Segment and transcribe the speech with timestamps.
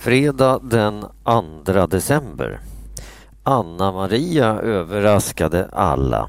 [0.00, 1.04] Fredag den
[1.64, 2.60] 2 december.
[3.42, 6.28] Anna Maria överraskade alla.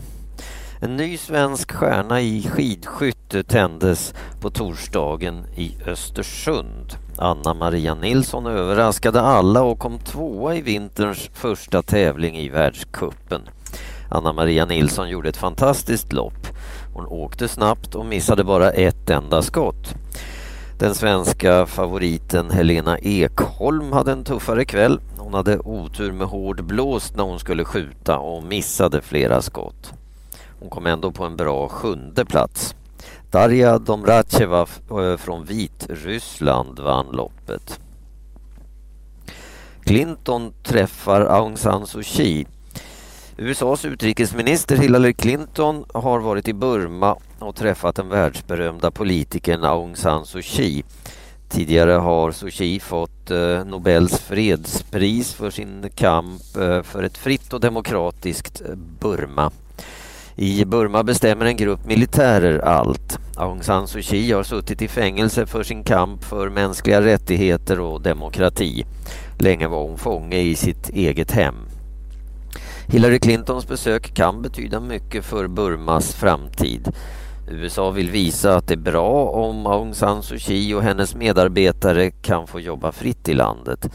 [0.82, 6.94] En ny svensk stjärna i skidskytte tändes på torsdagen i Östersund.
[7.18, 13.42] Anna Maria Nilsson överraskade alla och kom tvåa i vinterns första tävling i världskuppen.
[14.10, 16.48] Anna Maria Nilsson gjorde ett fantastiskt lopp.
[16.94, 19.96] Hon åkte snabbt och missade bara ett enda skott.
[20.80, 25.00] Den svenska favoriten Helena Ekholm hade en tuffare kväll.
[25.18, 29.94] Hon hade otur med hård blåst när hon skulle skjuta och missade flera skott.
[30.60, 32.76] Hon kom ändå på en bra sjunde plats.
[33.32, 37.80] Darja Domracheva eh, från Vitryssland vann loppet.
[39.84, 42.48] Clinton träffar Aung San Suu Kyi
[43.38, 50.26] USAs utrikesminister Hillary Clinton har varit i Burma och träffat den världsberömda politikern Aung San
[50.26, 50.84] Suu Kyi.
[51.50, 57.54] Tidigare har Suu Kyi fått eh, Nobels fredspris för sin kamp eh, för ett fritt
[57.54, 59.52] och demokratiskt eh, Burma.
[60.36, 63.20] I Burma bestämmer en grupp militärer allt.
[63.36, 68.02] Aung San Suu Kyi har suttit i fängelse för sin kamp för mänskliga rättigheter och
[68.02, 68.86] demokrati.
[69.40, 71.56] Länge var hon fånge i sitt eget hem.
[72.88, 76.92] Hillary Clintons besök kan betyda mycket för Burmas framtid.
[77.52, 82.12] USA vill visa att det är bra om Aung San Suu Kyi och hennes medarbetare
[82.12, 83.90] kan få jobba fritt i landet.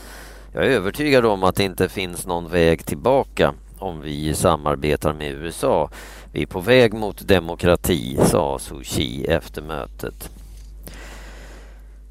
[0.52, 5.32] Jag är övertygad om att det inte finns någon väg tillbaka om vi samarbetar med
[5.32, 5.90] USA.
[6.32, 10.30] Vi är på väg mot demokrati, sa Suu Kyi efter mötet.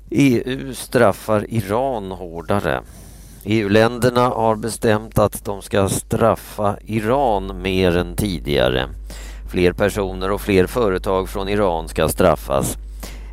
[0.10, 2.82] EU straffar Iran hårdare.
[3.44, 8.90] EU-länderna har bestämt att de ska straffa Iran mer än tidigare.
[9.54, 12.78] Fler personer och fler företag från Iran ska straffas.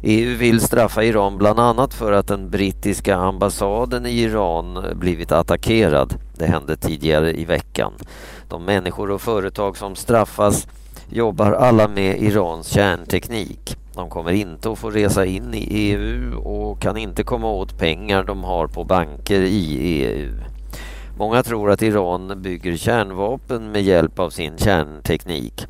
[0.02, 6.14] EU vill straffa Iran bland annat för att den brittiska ambassaden i Iran blivit attackerad.
[6.38, 7.92] Det hände tidigare i veckan.
[8.48, 10.66] De människor och företag som straffas
[11.10, 13.76] jobbar alla med Irans kärnteknik.
[13.94, 18.25] De kommer inte att få resa in i EU och kan inte komma åt pengar
[18.25, 20.32] de har på banker i EU.
[21.19, 25.66] Många tror att Iran bygger kärnvapen med hjälp av sin kärnteknik.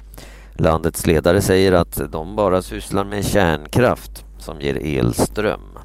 [0.61, 5.79] Landets ledare säger att de bara sysslar med kärnkraft som ger elström.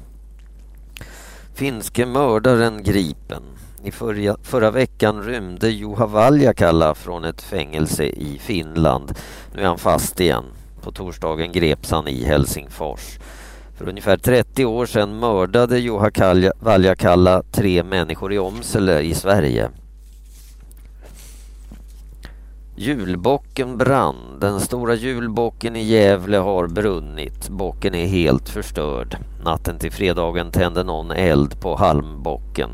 [1.54, 3.42] Finske mördaren gripen.
[3.84, 9.14] I förra, förra veckan rymde Juha Valjakalla från ett fängelse i Finland.
[9.54, 10.44] Nu är han fast igen.
[10.82, 13.18] På torsdagen greps han i Helsingfors.
[13.76, 16.10] För ungefär 30 år sedan mördade Juha
[16.60, 19.70] Valjakalla tre människor i Omsele i Sverige.
[22.78, 24.16] Julbocken brann.
[24.40, 27.48] Den stora julbocken i Gävle har brunnit.
[27.48, 29.16] Bocken är helt förstörd.
[29.44, 32.70] Natten till fredagen tände någon eld på halmbocken.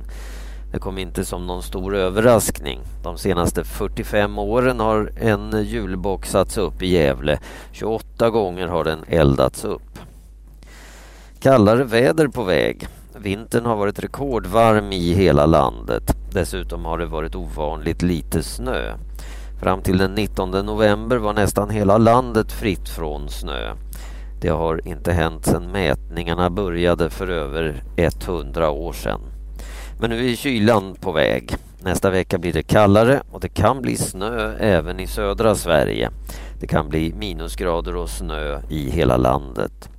[0.72, 2.80] Det kom inte som någon stor överraskning.
[3.02, 7.38] De senaste 45 åren har en julbock satts upp i Gävle.
[7.72, 9.98] 28 gånger har den eldats upp.
[11.40, 12.88] Kallare väder på väg.
[13.16, 16.16] Vintern har varit rekordvarm i hela landet.
[16.32, 18.94] Dessutom har det varit ovanligt lite snö.
[19.62, 23.74] Fram till den 19 november var nästan hela landet fritt från snö.
[24.40, 29.20] Det har inte hänt sedan mätningarna började för över 100 år sedan.
[30.00, 31.54] Men nu är kylan på väg.
[31.82, 36.10] Nästa vecka blir det kallare och det kan bli snö även i södra Sverige.
[36.60, 39.90] Det kan bli minusgrader och snö i hela landet.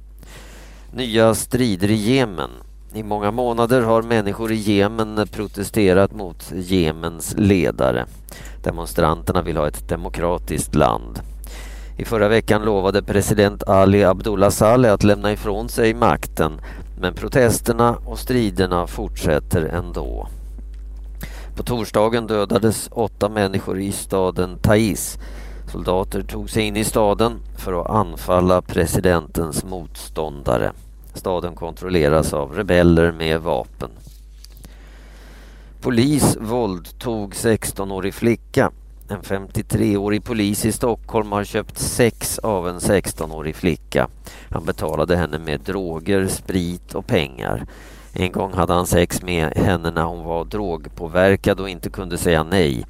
[0.93, 2.49] Nya strider i Jemen.
[2.93, 8.05] I många månader har människor i Jemen protesterat mot Jemens ledare.
[8.63, 11.19] Demonstranterna vill ha ett demokratiskt land.
[11.97, 16.61] I förra veckan lovade president Ali Abdullah Saleh att lämna ifrån sig makten
[16.99, 20.27] men protesterna och striderna fortsätter ändå.
[21.55, 25.17] På torsdagen dödades åtta människor i staden Taiz.
[25.71, 30.71] Soldater tog sig in i staden för att anfalla presidentens motståndare.
[31.13, 33.89] Staden kontrolleras av rebeller med vapen.
[35.83, 38.71] Polis våldtog 16-årig flicka.
[39.09, 44.07] En 53-årig polis i Stockholm har köpt sex av en 16-årig flicka.
[44.49, 47.65] Han betalade henne med droger, sprit och pengar.
[48.13, 52.43] En gång hade han sex med henne när hon var drogpåverkad och inte kunde säga
[52.43, 52.85] nej.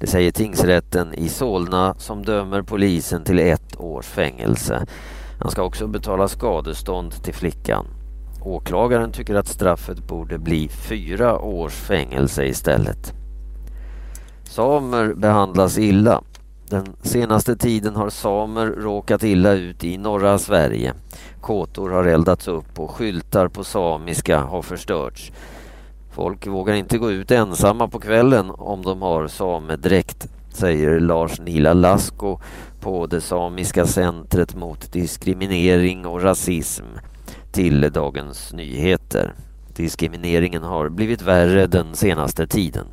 [0.00, 4.86] Det säger tingsrätten i Solna som dömer polisen till ett års fängelse.
[5.40, 7.86] Han ska också betala skadestånd till flickan.
[8.46, 13.12] Åklagaren tycker att straffet borde bli fyra års fängelse istället.
[14.44, 16.22] Samer behandlas illa.
[16.68, 20.94] Den senaste tiden har samer råkat illa ut i norra Sverige.
[21.40, 25.32] Kåtor har eldats upp och skyltar på samiska har förstörts.
[26.10, 31.72] Folk vågar inte gå ut ensamma på kvällen om de har samedräkt, säger Lars Nila
[31.72, 32.40] Lasko
[32.80, 36.84] på det samiska centret mot diskriminering och rasism
[37.56, 39.34] till Dagens Nyheter.
[39.76, 42.86] Diskrimineringen har blivit värre den senaste tiden.